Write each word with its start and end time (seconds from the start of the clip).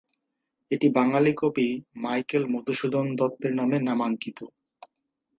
এটি 0.71 0.87
বাঙালি 0.97 1.31
কবি 1.37 1.67
মাইকেল 1.95 2.43
মধুসূদন 2.53 3.05
দত্তের 3.19 3.53
নামে 3.55 3.77
নামাঙ্কিত। 3.81 4.39